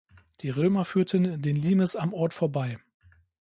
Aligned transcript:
Die 0.39 0.49
Römer 0.49 0.83
führten 0.83 1.43
den 1.43 1.55
Limes 1.55 1.95
am 1.95 2.11
Ort 2.11 2.33
vorbei. 2.33 2.79